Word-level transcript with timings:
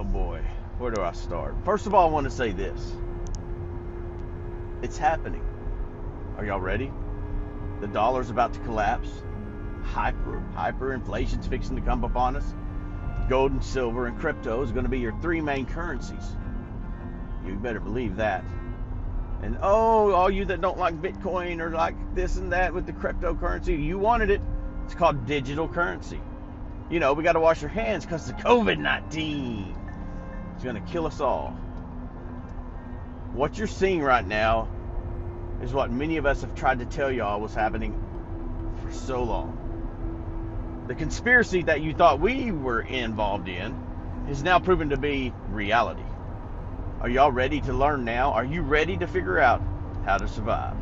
Oh 0.00 0.04
boy, 0.04 0.40
where 0.78 0.90
do 0.90 1.02
I 1.02 1.12
start? 1.12 1.54
First 1.62 1.86
of 1.86 1.92
all, 1.92 2.08
I 2.08 2.10
want 2.10 2.24
to 2.24 2.30
say 2.30 2.52
this. 2.52 2.94
It's 4.80 4.96
happening. 4.96 5.44
Are 6.38 6.44
y'all 6.46 6.58
ready? 6.58 6.90
The 7.82 7.86
dollar's 7.86 8.30
about 8.30 8.54
to 8.54 8.60
collapse. 8.60 9.10
Hyper, 9.82 10.42
hyperinflation's 10.56 11.46
fixing 11.46 11.76
to 11.76 11.82
come 11.82 12.02
upon 12.02 12.34
us. 12.34 12.54
Gold 13.28 13.52
and 13.52 13.62
silver 13.62 14.06
and 14.06 14.18
crypto 14.18 14.62
is 14.62 14.72
going 14.72 14.84
to 14.84 14.88
be 14.90 15.00
your 15.00 15.14
three 15.20 15.42
main 15.42 15.66
currencies. 15.66 16.34
You 17.44 17.56
better 17.56 17.80
believe 17.80 18.16
that. 18.16 18.42
And 19.42 19.58
oh, 19.60 20.12
all 20.12 20.30
you 20.30 20.46
that 20.46 20.62
don't 20.62 20.78
like 20.78 21.02
Bitcoin 21.02 21.60
or 21.60 21.68
like 21.68 22.14
this 22.14 22.36
and 22.36 22.50
that 22.54 22.72
with 22.72 22.86
the 22.86 22.94
cryptocurrency, 22.94 23.84
you 23.84 23.98
wanted 23.98 24.30
it. 24.30 24.40
It's 24.86 24.94
called 24.94 25.26
digital 25.26 25.68
currency. 25.68 26.22
You 26.88 27.00
know, 27.00 27.12
we 27.12 27.22
got 27.22 27.34
to 27.34 27.40
wash 27.40 27.62
our 27.62 27.68
hands 27.68 28.06
because 28.06 28.30
of 28.30 28.36
COVID 28.38 28.78
19 28.78 29.76
is 30.60 30.64
going 30.64 30.76
to 30.76 30.92
kill 30.92 31.06
us 31.06 31.20
all. 31.20 31.52
What 33.32 33.56
you're 33.56 33.66
seeing 33.66 34.02
right 34.02 34.26
now 34.26 34.68
is 35.62 35.72
what 35.72 35.90
many 35.90 36.18
of 36.18 36.26
us 36.26 36.42
have 36.42 36.54
tried 36.54 36.80
to 36.80 36.84
tell 36.84 37.10
y'all 37.10 37.40
was 37.40 37.54
happening 37.54 37.98
for 38.82 38.92
so 38.92 39.22
long. 39.22 40.84
The 40.86 40.94
conspiracy 40.94 41.62
that 41.62 41.80
you 41.80 41.94
thought 41.94 42.20
we 42.20 42.52
were 42.52 42.82
involved 42.82 43.48
in 43.48 43.74
is 44.28 44.42
now 44.42 44.58
proven 44.58 44.90
to 44.90 44.98
be 44.98 45.32
reality. 45.48 46.02
Are 47.00 47.08
y'all 47.08 47.32
ready 47.32 47.62
to 47.62 47.72
learn 47.72 48.04
now? 48.04 48.32
Are 48.32 48.44
you 48.44 48.60
ready 48.60 48.98
to 48.98 49.06
figure 49.06 49.38
out 49.38 49.62
how 50.04 50.18
to 50.18 50.28
survive? 50.28 50.76